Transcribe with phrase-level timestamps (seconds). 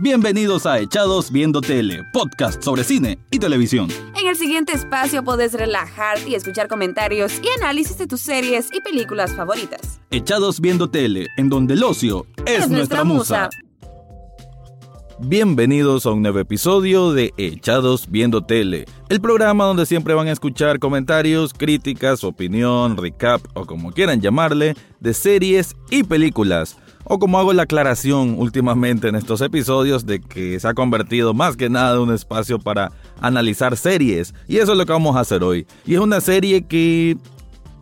[0.00, 3.88] Bienvenidos a Echados Viendo Tele, podcast sobre cine y televisión.
[4.20, 8.80] En el siguiente espacio podés relajarte y escuchar comentarios y análisis de tus series y
[8.80, 10.00] películas favoritas.
[10.10, 13.48] Echados Viendo Tele, en donde el ocio es, nuestra, musa.
[15.20, 20.32] Bienvenidos a un nuevo episodio de Echados Viendo Tele, el programa donde siempre van a
[20.32, 27.38] escuchar comentarios, críticas, opinión, recap o como quieran llamarle, de series y películas o como
[27.38, 31.96] hago la aclaración últimamente en estos episodios de que se ha convertido más que nada
[31.96, 34.34] en un espacio para analizar series.
[34.48, 35.66] Y eso es lo que vamos a hacer hoy.
[35.86, 37.16] Y es una serie que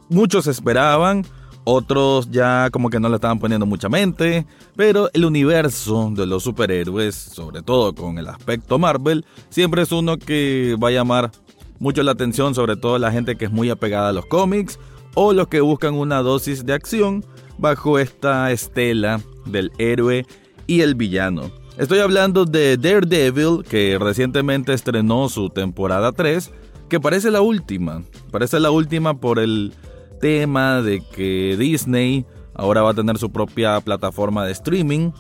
[0.09, 1.25] muchos esperaban,
[1.65, 6.43] otros ya como que no le estaban poniendo mucha mente, pero el universo de los
[6.43, 11.31] superhéroes, sobre todo con el aspecto Marvel, siempre es uno que va a llamar
[11.79, 14.79] mucho la atención, sobre todo la gente que es muy apegada a los cómics
[15.15, 17.25] o los que buscan una dosis de acción
[17.63, 20.27] bajo esta estela del héroe
[20.67, 21.51] y el villano.
[21.79, 26.51] Estoy hablando de Daredevil, que recientemente estrenó su temporada 3,
[26.91, 28.03] que parece la última.
[28.33, 29.73] Parece la última por el
[30.21, 35.13] tema de que Disney ahora va a tener su propia plataforma de streaming.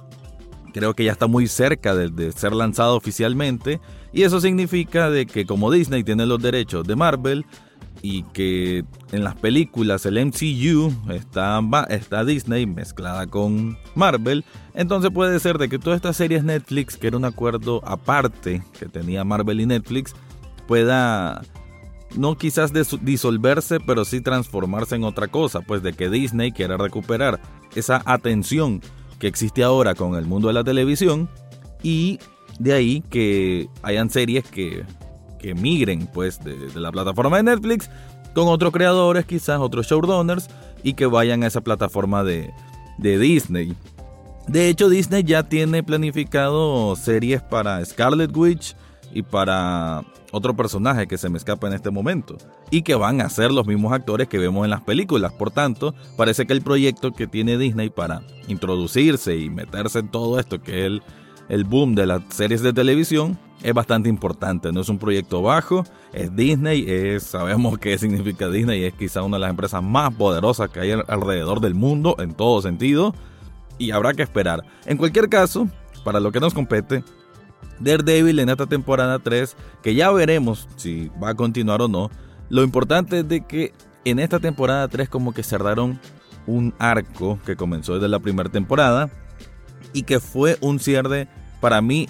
[0.75, 3.81] Creo que ya está muy cerca de, de ser lanzado oficialmente.
[4.13, 7.47] Y eso significa de que como Disney tiene los derechos de Marvel,
[8.03, 14.45] y que en las películas el MCU está, está Disney mezclada con Marvel,
[14.75, 18.87] entonces puede ser de que todas estas series Netflix, que era un acuerdo aparte que
[18.87, 20.15] tenía Marvel y Netflix,
[20.67, 21.43] pueda
[22.17, 22.73] no quizás
[23.03, 27.41] disolverse, pero sí transformarse en otra cosa, pues de que Disney quiera recuperar
[27.75, 28.83] esa atención
[29.19, 31.29] que existe ahora con el mundo de la televisión
[31.83, 32.19] y
[32.59, 34.85] de ahí que hayan series que
[35.43, 37.91] que migren pues de, la plataforma de Netflix
[38.35, 40.49] con otros creadores, quizás otros showrunners,
[40.83, 42.55] y que vayan a esa plataforma de,
[42.97, 43.77] de Disney.
[44.49, 48.75] De hecho, Disney ya tiene planificado series para Scarlet Witch
[49.13, 52.39] y para otro personaje que se me escapa en este momento.
[52.71, 55.33] Y que van a ser los mismos actores que vemos en las películas.
[55.33, 60.41] Por tanto, parece que el proyecto que tiene Disney para introducirse y meterse en todo
[60.41, 61.03] esto, que es el,
[61.49, 65.85] el boom de las series de televisión, es bastante importante, no es un proyecto bajo,
[66.13, 70.69] es Disney, es, sabemos qué significa Disney, es quizá una de las empresas más poderosas
[70.71, 73.15] que hay alrededor del mundo en todo sentido,
[73.79, 74.63] y habrá que esperar.
[74.87, 75.69] En cualquier caso,
[76.05, 77.05] para lo que nos compete,
[77.81, 82.11] Daredevil en esta temporada 3, que ya veremos si va a continuar o no,
[82.49, 83.73] lo importante es de que
[84.05, 85.99] en esta temporada 3 como que cerraron
[86.47, 89.11] un arco que comenzó desde la primera temporada
[89.93, 91.29] y que fue un cierre
[91.61, 92.09] para mí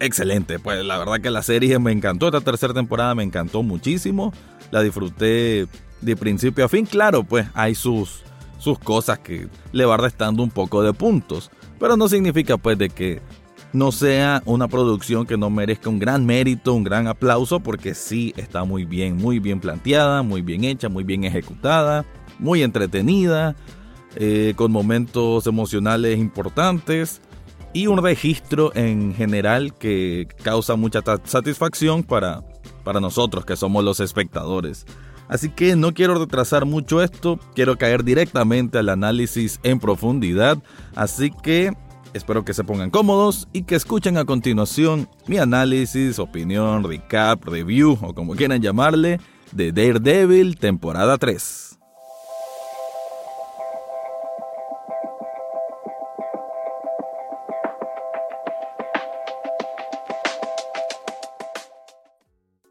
[0.00, 0.58] excelente.
[0.58, 2.26] Pues la verdad que la serie me encantó.
[2.26, 4.32] Esta tercera temporada me encantó muchísimo.
[4.70, 5.66] La disfruté
[6.00, 6.86] de principio a fin.
[6.86, 8.22] Claro, pues hay sus,
[8.58, 11.50] sus cosas que le va restando un poco de puntos.
[11.78, 13.20] Pero no significa pues de que
[13.72, 18.32] no sea una producción que no merezca un gran mérito, un gran aplauso, porque sí
[18.36, 22.04] está muy bien, muy bien planteada, muy bien hecha, muy bien ejecutada,
[22.38, 23.56] muy entretenida,
[24.16, 27.20] eh, con momentos emocionales importantes
[27.72, 32.42] y un registro en general que causa mucha satisfacción para,
[32.84, 34.86] para nosotros que somos los espectadores.
[35.28, 40.56] Así que no quiero retrasar mucho esto, quiero caer directamente al análisis en profundidad,
[40.96, 41.74] así que
[42.14, 47.98] espero que se pongan cómodos y que escuchen a continuación mi análisis, opinión, recap, review
[48.00, 49.20] o como quieran llamarle
[49.52, 51.67] de Daredevil temporada 3.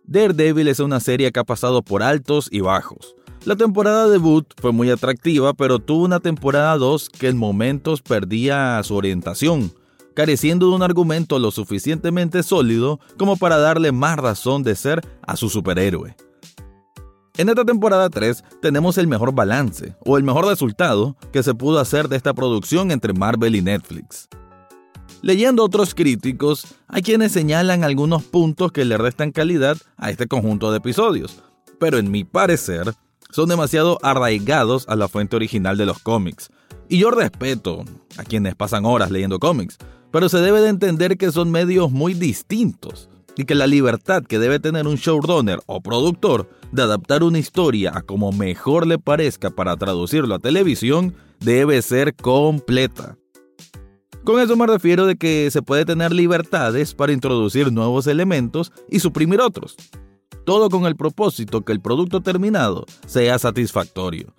[0.07, 3.13] Daredevil es una serie que ha pasado por altos y bajos.
[3.43, 8.81] La temporada debut fue muy atractiva, pero tuvo una temporada 2 que en momentos perdía
[8.83, 9.73] su orientación,
[10.13, 15.35] careciendo de un argumento lo suficientemente sólido como para darle más razón de ser a
[15.35, 16.15] su superhéroe.
[17.35, 21.79] En esta temporada 3 tenemos el mejor balance, o el mejor resultado, que se pudo
[21.79, 24.29] hacer de esta producción entre Marvel y Netflix.
[25.21, 30.71] Leyendo otros críticos, hay quienes señalan algunos puntos que le restan calidad a este conjunto
[30.71, 31.43] de episodios,
[31.79, 32.93] pero en mi parecer
[33.31, 36.49] son demasiado arraigados a la fuente original de los cómics.
[36.87, 37.83] Y yo respeto
[38.17, 39.77] a quienes pasan horas leyendo cómics,
[40.11, 44.39] pero se debe de entender que son medios muy distintos y que la libertad que
[44.39, 49.49] debe tener un showrunner o productor de adaptar una historia a como mejor le parezca
[49.49, 53.17] para traducirlo a televisión debe ser completa.
[54.27, 58.99] Con eso me refiero de que se puede tener libertades para introducir nuevos elementos y
[58.99, 59.77] suprimir otros.
[60.45, 64.35] Todo con el propósito que el producto terminado sea satisfactorio.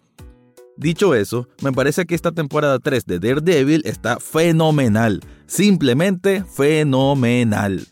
[0.76, 5.22] Dicho eso, me parece que esta temporada 3 de Daredevil está fenomenal.
[5.46, 7.86] Simplemente fenomenal.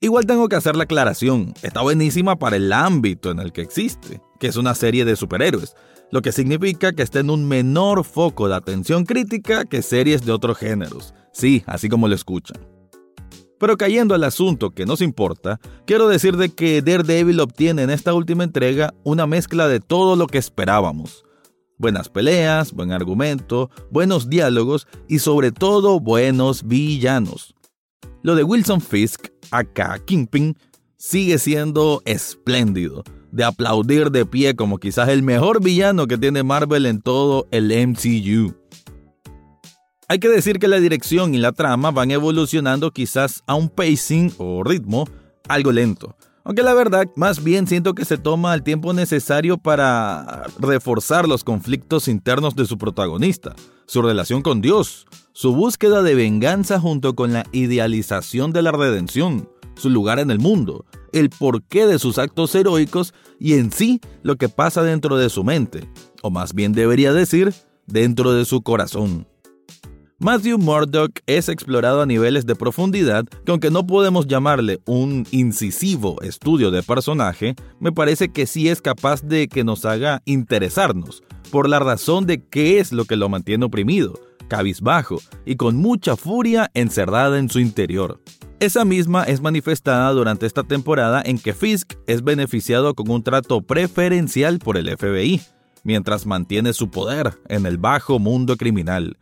[0.00, 4.22] Igual tengo que hacer la aclaración, está buenísima para el ámbito en el que existe,
[4.40, 5.74] que es una serie de superhéroes,
[6.10, 10.32] lo que significa que está en un menor foco de atención crítica que series de
[10.32, 11.14] otros géneros.
[11.32, 12.58] Sí, así como lo escuchan.
[13.58, 18.12] Pero cayendo al asunto que nos importa, quiero decir de que Daredevil obtiene en esta
[18.12, 21.24] última entrega una mezcla de todo lo que esperábamos.
[21.78, 27.54] Buenas peleas, buen argumento, buenos diálogos y sobre todo buenos villanos.
[28.22, 30.56] Lo de Wilson Fisk, acá Kingpin,
[30.96, 33.04] sigue siendo espléndido,
[33.36, 37.66] de aplaudir de pie como quizás el mejor villano que tiene Marvel en todo el
[37.66, 38.54] MCU.
[40.08, 44.32] Hay que decir que la dirección y la trama van evolucionando quizás a un pacing
[44.38, 45.06] o ritmo
[45.48, 46.16] algo lento.
[46.44, 51.42] Aunque la verdad, más bien siento que se toma el tiempo necesario para reforzar los
[51.42, 53.56] conflictos internos de su protagonista,
[53.86, 59.48] su relación con Dios, su búsqueda de venganza junto con la idealización de la redención,
[59.74, 64.36] su lugar en el mundo, el porqué de sus actos heroicos y en sí lo
[64.36, 65.88] que pasa dentro de su mente,
[66.22, 67.52] o más bien debería decir,
[67.86, 69.26] dentro de su corazón.
[70.18, 76.22] Matthew Murdock es explorado a niveles de profundidad que aunque no podemos llamarle un incisivo
[76.22, 81.68] estudio de personaje, me parece que sí es capaz de que nos haga interesarnos, por
[81.68, 86.70] la razón de qué es lo que lo mantiene oprimido, cabizbajo y con mucha furia
[86.74, 88.20] encerrada en su interior.
[88.58, 93.60] Esa misma es manifestada durante esta temporada en que Fisk es beneficiado con un trato
[93.60, 95.42] preferencial por el FBI,
[95.84, 99.18] mientras mantiene su poder en el bajo mundo criminal.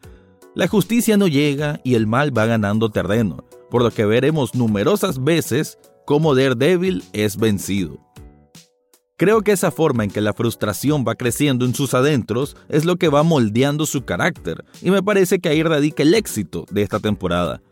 [0.55, 5.23] La justicia no llega y el mal va ganando terreno, por lo que veremos numerosas
[5.23, 7.99] veces cómo Daredevil es vencido.
[9.17, 12.97] Creo que esa forma en que la frustración va creciendo en sus adentros es lo
[12.97, 16.99] que va moldeando su carácter, y me parece que ahí radica el éxito de esta
[16.99, 17.63] temporada.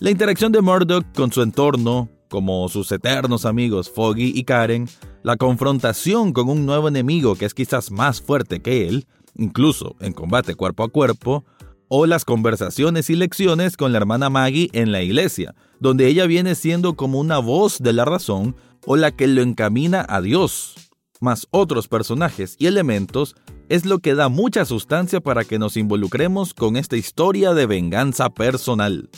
[0.00, 4.88] La interacción de Murdoch con su entorno, como sus eternos amigos Foggy y Karen,
[5.22, 9.06] la confrontación con un nuevo enemigo que es quizás más fuerte que él,
[9.36, 11.44] incluso en combate cuerpo a cuerpo,
[11.86, 16.56] o las conversaciones y lecciones con la hermana Maggie en la iglesia, donde ella viene
[16.56, 20.74] siendo como una voz de la razón o la que lo encamina a Dios,
[21.20, 23.36] más otros personajes y elementos,
[23.68, 28.30] es lo que da mucha sustancia para que nos involucremos con esta historia de venganza
[28.30, 29.08] personal.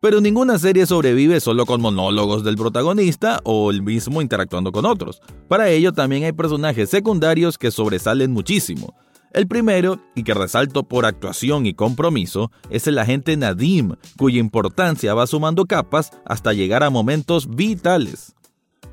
[0.00, 5.20] Pero ninguna serie sobrevive solo con monólogos del protagonista o el mismo interactuando con otros.
[5.46, 8.96] Para ello también hay personajes secundarios que sobresalen muchísimo,
[9.34, 15.14] el primero, y que resalto por actuación y compromiso, es el agente Nadim, cuya importancia
[15.14, 18.34] va sumando capas hasta llegar a momentos vitales.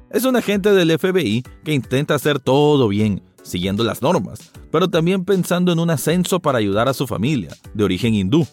[0.10, 5.26] Es un agente del FBI que intenta hacer todo bien, siguiendo las normas, pero también
[5.26, 8.48] pensando en un ascenso para ayudar a su familia, de origen hindú.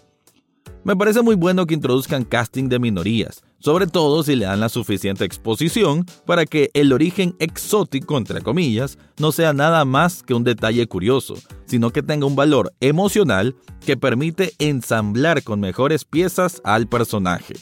[0.85, 4.69] Me parece muy bueno que introduzcan casting de minorías, sobre todo si le dan la
[4.69, 10.44] suficiente exposición para que el origen exótico, entre comillas, no sea nada más que un
[10.44, 11.35] detalle curioso,
[11.67, 17.55] sino que tenga un valor emocional que permite ensamblar con mejores piezas al personaje.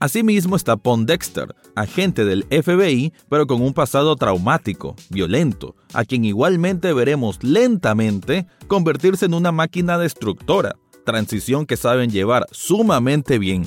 [0.00, 6.24] Asimismo está Pond Dexter, agente del FBI, pero con un pasado traumático, violento, a quien
[6.24, 10.74] igualmente veremos lentamente convertirse en una máquina destructora,
[11.04, 13.66] transición que saben llevar sumamente bien.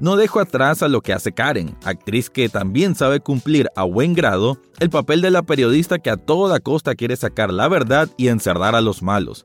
[0.00, 4.14] No dejo atrás a lo que hace Karen, actriz que también sabe cumplir a buen
[4.14, 8.28] grado el papel de la periodista que a toda costa quiere sacar la verdad y
[8.28, 9.44] encerrar a los malos.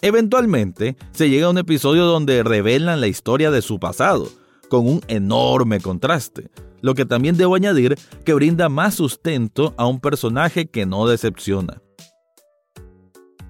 [0.00, 4.28] Eventualmente, se llega a un episodio donde revelan la historia de su pasado,
[4.68, 10.00] con un enorme contraste, lo que también debo añadir que brinda más sustento a un
[10.00, 11.80] personaje que no decepciona.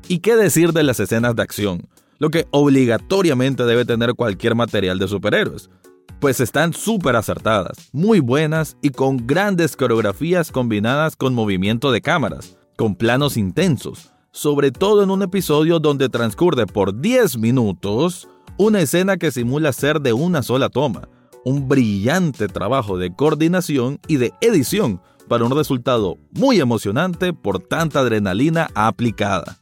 [0.07, 1.89] ¿Y qué decir de las escenas de acción?
[2.19, 5.71] Lo que obligatoriamente debe tener cualquier material de superhéroes
[6.23, 12.57] pues están súper acertadas, muy buenas y con grandes coreografías combinadas con movimiento de cámaras,
[12.77, 19.17] con planos intensos, sobre todo en un episodio donde transcurre por 10 minutos una escena
[19.17, 21.09] que simula ser de una sola toma,
[21.45, 27.99] un brillante trabajo de coordinación y de edición para un resultado muy emocionante por tanta
[27.99, 29.62] adrenalina aplicada.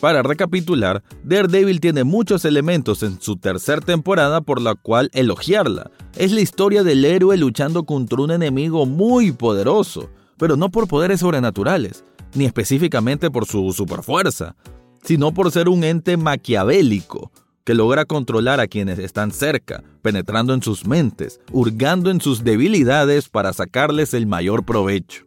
[0.00, 5.90] Para recapitular, Daredevil tiene muchos elementos en su tercera temporada por la cual elogiarla.
[6.16, 11.20] Es la historia del héroe luchando contra un enemigo muy poderoso, pero no por poderes
[11.20, 14.54] sobrenaturales, ni específicamente por su superfuerza,
[15.02, 17.32] sino por ser un ente maquiavélico
[17.64, 23.28] que logra controlar a quienes están cerca, penetrando en sus mentes, hurgando en sus debilidades
[23.28, 25.24] para sacarles el mayor provecho.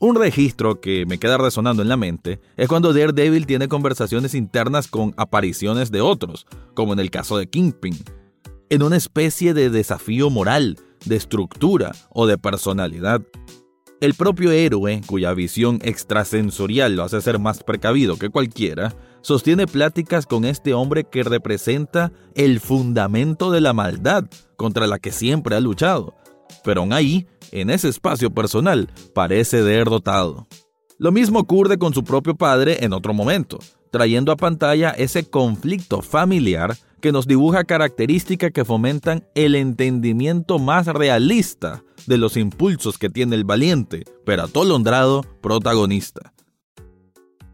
[0.00, 4.88] Un registro que me queda resonando en la mente es cuando Daredevil tiene conversaciones internas
[4.88, 7.96] con apariciones de otros, como en el caso de Kingpin,
[8.70, 13.22] en una especie de desafío moral, de estructura o de personalidad.
[14.00, 20.26] El propio héroe, cuya visión extrasensorial lo hace ser más precavido que cualquiera, sostiene pláticas
[20.26, 24.24] con este hombre que representa el fundamento de la maldad
[24.56, 26.14] contra la que siempre ha luchado,
[26.62, 30.46] pero aún ahí, en ese espacio personal, parece dotado.
[30.98, 33.58] Lo mismo ocurre con su propio padre en otro momento,
[33.90, 40.86] trayendo a pantalla ese conflicto familiar que nos dibuja características que fomentan el entendimiento más
[40.86, 46.32] realista de los impulsos que tiene el valiente, pero atolondrado protagonista.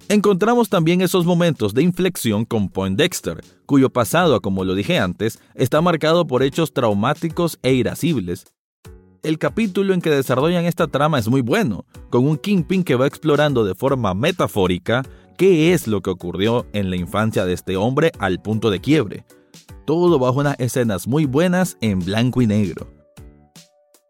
[0.09, 5.81] Encontramos también esos momentos de inflexión con Poindexter, cuyo pasado, como lo dije antes, está
[5.81, 8.47] marcado por hechos traumáticos e irascibles.
[9.23, 13.07] El capítulo en que desarrollan esta trama es muy bueno, con un Kingpin que va
[13.07, 15.03] explorando de forma metafórica
[15.37, 19.27] qué es lo que ocurrió en la infancia de este hombre al punto de quiebre.
[19.87, 22.91] Todo bajo unas escenas muy buenas en blanco y negro.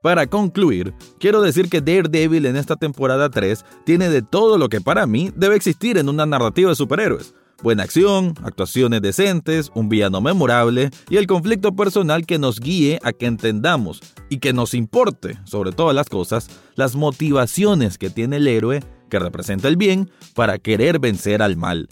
[0.00, 4.80] Para concluir, quiero decir que Daredevil en esta temporada 3 tiene de todo lo que
[4.80, 7.34] para mí debe existir en una narrativa de superhéroes.
[7.62, 13.12] Buena acción, actuaciones decentes, un villano memorable y el conflicto personal que nos guíe a
[13.12, 14.00] que entendamos
[14.30, 19.18] y que nos importe, sobre todas las cosas, las motivaciones que tiene el héroe que
[19.18, 21.86] representa el bien para querer vencer al mal.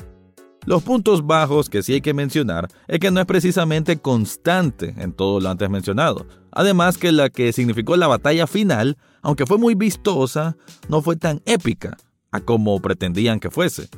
[0.64, 5.12] Los puntos bajos que sí hay que mencionar es que no es precisamente constante en
[5.12, 6.26] todo lo antes mencionado.
[6.50, 10.56] Además que la que significó la batalla final, aunque fue muy vistosa,
[10.88, 11.98] no fue tan épica
[12.32, 13.88] a como pretendían que fuese.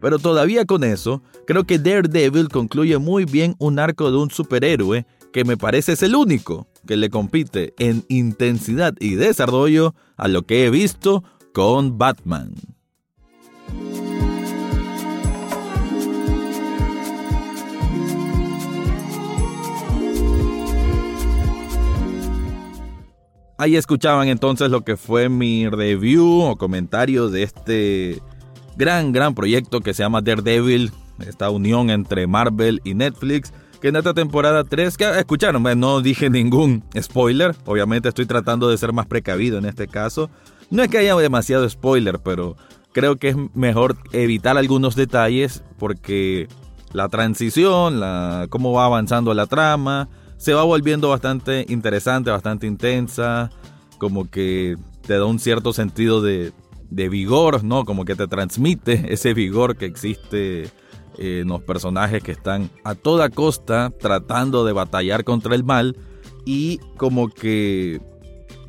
[0.00, 5.06] Pero todavía con eso, creo que Daredevil concluye muy bien un arco de un superhéroe
[5.32, 10.42] que me parece es el único que le compite en intensidad y desarrollo a lo
[10.42, 12.54] que he visto con Batman.
[23.58, 28.22] Ahí escuchaban entonces lo que fue mi review o comentario de este
[28.76, 33.96] gran, gran proyecto que se llama Daredevil, esta unión entre Marvel y Netflix, que en
[33.96, 39.06] esta temporada 3, que escucharon, no dije ningún spoiler, obviamente estoy tratando de ser más
[39.06, 40.30] precavido en este caso.
[40.70, 42.56] No es que haya demasiado spoiler, pero
[42.92, 46.48] creo que es mejor evitar algunos detalles porque
[46.92, 53.50] la transición, la, cómo va avanzando la trama, se va volviendo bastante interesante, bastante intensa,
[53.98, 56.52] como que te da un cierto sentido de,
[56.90, 57.84] vigor, ¿no?
[57.84, 60.70] Como que te transmite ese vigor que existe
[61.18, 65.96] en los personajes que están a toda costa tratando de batallar contra el mal
[66.44, 68.00] y como que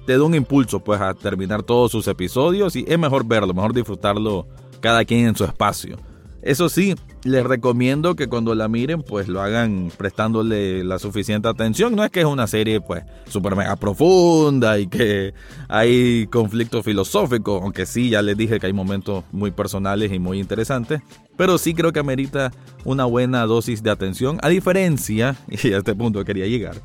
[0.05, 3.73] te da un impulso pues a terminar todos sus episodios y es mejor verlo, mejor
[3.73, 4.47] disfrutarlo
[4.79, 5.97] cada quien en su espacio.
[6.41, 11.95] Eso sí, les recomiendo que cuando la miren, pues lo hagan prestándole la suficiente atención.
[11.95, 15.33] No es que es una serie, pues, súper mega profunda y que
[15.67, 20.39] hay conflicto filosófico, aunque sí, ya les dije que hay momentos muy personales y muy
[20.39, 21.01] interesantes.
[21.35, 22.51] Pero sí creo que amerita
[22.85, 26.75] una buena dosis de atención, a diferencia, y a este punto quería llegar,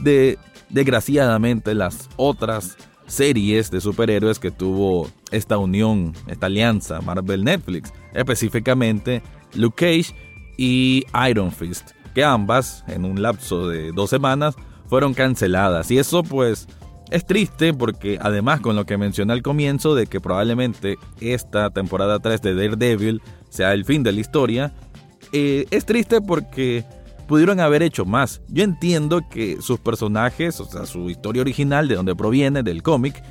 [0.00, 0.38] de
[0.70, 2.76] desgraciadamente las otras
[3.08, 9.22] series de superhéroes que tuvo esta unión, esta alianza Marvel-Netflix, específicamente
[9.54, 10.14] Luke Cage
[10.56, 14.54] y Iron Fist, que ambas en un lapso de dos semanas
[14.86, 15.90] fueron canceladas.
[15.90, 16.68] Y eso pues
[17.10, 22.18] es triste porque además con lo que mencioné al comienzo de que probablemente esta temporada
[22.20, 24.72] 3 de Daredevil sea el fin de la historia,
[25.32, 26.84] eh, es triste porque
[27.28, 28.40] pudieron haber hecho más.
[28.48, 33.22] Yo entiendo que sus personajes, o sea, su historia original, de donde proviene, del cómic,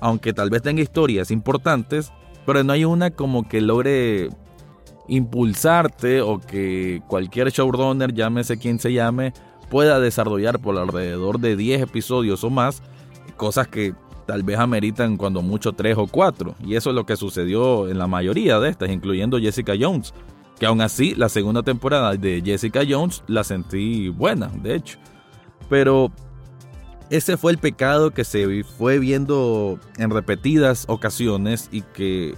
[0.00, 2.12] aunque tal vez tenga historias importantes,
[2.44, 4.28] pero no hay una como que logre
[5.08, 9.32] impulsarte o que cualquier showrunner, llámese quien se llame,
[9.70, 12.82] pueda desarrollar por alrededor de 10 episodios o más,
[13.36, 13.94] cosas que
[14.26, 16.56] tal vez ameritan cuando mucho 3 o 4.
[16.64, 20.12] Y eso es lo que sucedió en la mayoría de estas, incluyendo Jessica Jones
[20.58, 24.98] que aún así la segunda temporada de Jessica Jones la sentí buena, de hecho.
[25.68, 26.12] Pero
[27.10, 32.34] ese fue el pecado que se fue viendo en repetidas ocasiones y que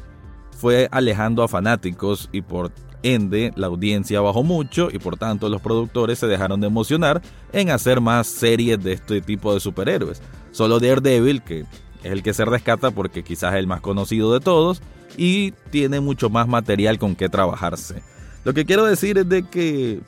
[0.51, 2.73] fue alejando a fanáticos y por
[3.03, 7.23] ende la audiencia bajó mucho y por tanto los productores se dejaron de emocionar
[7.53, 10.21] en hacer más series de este tipo de superhéroes.
[10.51, 11.65] Solo Daredevil, que
[12.02, 14.83] es el que se rescata porque quizás es el más conocido de todos,
[15.17, 18.02] y tiene mucho más material con que trabajarse.
[18.45, 20.00] Lo que quiero decir es de que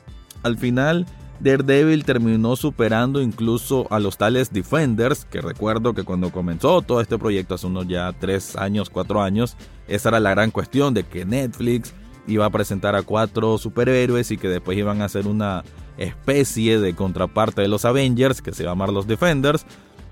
[0.43, 1.05] al final
[1.39, 7.17] Daredevil terminó superando incluso a los tales Defenders, que recuerdo que cuando comenzó todo este
[7.17, 9.57] proyecto hace unos ya 3 años, 4 años,
[9.87, 11.93] esa era la gran cuestión de que Netflix
[12.27, 15.63] iba a presentar a cuatro superhéroes y que después iban a hacer una
[15.97, 19.65] especie de contraparte de los Avengers, que se llama los Defenders.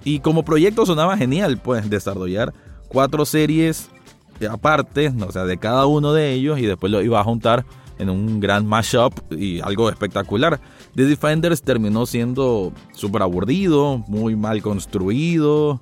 [0.04, 2.54] Y como proyecto sonaba genial, pues desarrollar
[2.88, 3.90] cuatro series
[4.48, 7.66] aparte, o sea, de cada uno de ellos y después lo iba a juntar
[7.98, 10.60] en un gran mashup y algo espectacular.
[10.96, 15.82] The Defenders terminó siendo súper aburrido, muy mal construido,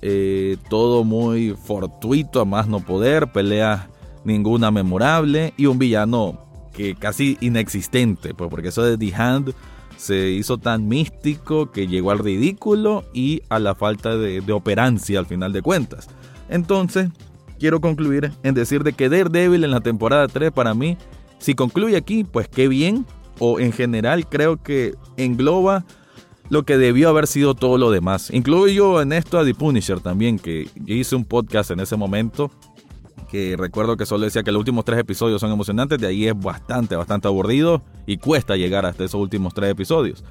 [0.00, 3.90] eh, todo muy fortuito a más no poder, pelea
[4.24, 6.40] ninguna memorable y un villano
[6.72, 9.54] que casi inexistente, pues porque eso de The Hand
[9.98, 15.26] se hizo tan místico que llegó al ridículo y a la falta de, operancia al
[15.26, 16.08] final de cuentas.
[16.48, 17.10] Entonces,
[17.58, 20.96] quiero concluir en decir de que Daredevil en la temporada 3 para mí
[21.38, 23.06] si concluye aquí, pues qué bien.
[23.40, 25.84] O en general creo que engloba
[26.50, 28.30] lo que debió haber sido todo lo demás.
[28.32, 32.50] Incluyo en esto a The Punisher también, que hice un podcast en ese momento,
[33.30, 36.38] que recuerdo que solo decía que los últimos tres episodios son emocionantes, de ahí es
[36.38, 40.24] bastante, bastante aburrido y cuesta llegar hasta esos últimos tres episodios.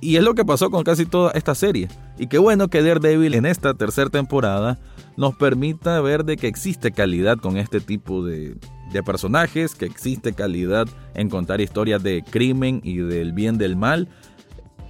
[0.00, 1.88] Y es lo que pasó con casi toda esta serie.
[2.18, 4.78] Y qué bueno que Daredevil en esta tercera temporada
[5.16, 8.56] nos permita ver de que existe calidad con este tipo de,
[8.92, 14.08] de personajes, que existe calidad en contar historias de crimen y del bien del mal.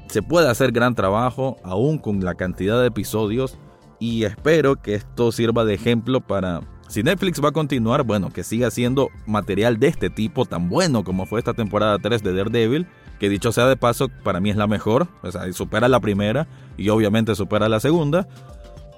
[0.08, 3.56] Se puede hacer gran trabajo aún con la cantidad de episodios
[3.98, 8.44] y espero que esto sirva de ejemplo para si Netflix va a continuar, bueno, que
[8.44, 12.86] siga siendo material de este tipo tan bueno como fue esta temporada 3 de Daredevil,
[13.18, 16.46] que dicho sea de paso, para mí es la mejor, o sea, supera la primera
[16.76, 18.28] y obviamente supera la segunda.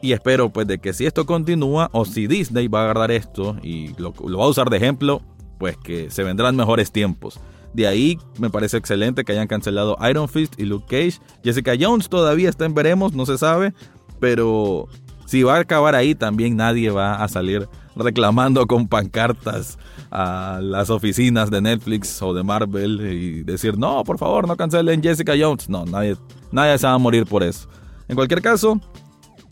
[0.00, 3.57] Y espero pues de que si esto continúa o si Disney va a agarrar esto
[3.62, 5.23] y lo, va a usar de ejemplo,
[5.59, 7.40] pues que se vendrán mejores tiempos.
[7.75, 11.21] De ahí me parece excelente que hayan cancelado Iron Fist y Luke Cage.
[11.42, 13.75] Jessica Jones todavía está en veremos, no se sabe,
[14.21, 14.88] pero
[15.28, 19.78] si va a acabar ahí también nadie va a salir reclamando con pancartas
[20.11, 25.02] a las oficinas de Netflix o de Marvel y decir, no, por favor, no cancelen
[25.02, 25.68] Jessica Jones.
[25.68, 26.16] No, nadie,
[26.50, 27.68] nadie se va a morir por eso.
[28.08, 28.80] En cualquier caso,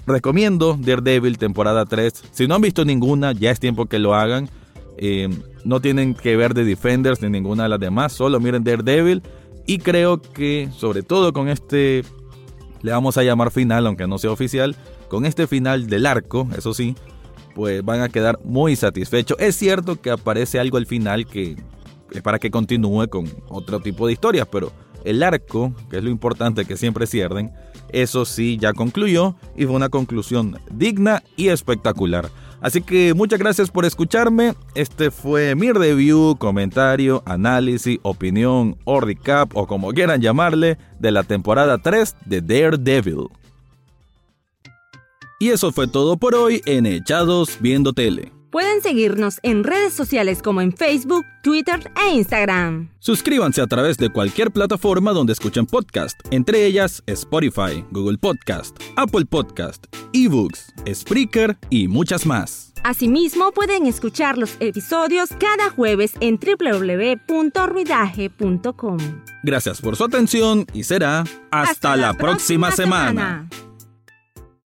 [0.07, 2.25] recomiendo Daredevil temporada 3.
[2.31, 4.49] Si no han visto ninguna, ya es tiempo que lo hagan.
[4.97, 5.29] Eh,
[5.67, 9.23] no tienen que ver The Defenders ni ninguna de las demás, solo miren Daredevil.
[9.67, 12.03] Y creo que, sobre todo con este,
[12.81, 14.75] le vamos a llamar final, aunque no sea oficial,
[15.09, 16.95] con este final del arco, eso sí,
[17.55, 19.39] pues van a quedar muy satisfechos.
[19.41, 21.57] Es cierto que aparece algo al final que
[22.11, 24.73] es para que continúe con otro tipo de historias, pero
[25.05, 27.53] el arco, que es lo importante que siempre cierren,
[27.91, 32.29] eso sí ya concluyó y fue una conclusión digna y espectacular.
[32.61, 34.55] Así que muchas gracias por escucharme.
[34.75, 41.23] Este fue mi review, comentario, análisis, opinión o recap o como quieran llamarle de la
[41.23, 43.29] temporada 3 de Daredevil.
[45.39, 48.33] Y eso fue todo por hoy en Echados Viendo Tele.
[48.51, 52.89] Pueden seguirnos en redes sociales como en Facebook, Twitter e Instagram.
[53.01, 59.27] Suscríbanse a través de cualquier plataforma donde escuchen podcast, entre ellas Spotify, Google Podcast, Apple
[59.27, 62.73] Podcast, eBooks, Spreaker y muchas más.
[62.83, 68.99] Asimismo, pueden escuchar los episodios cada jueves en www.ruidaje.com.
[69.43, 73.51] Gracias por su atención y será hasta, la, próxima, semana.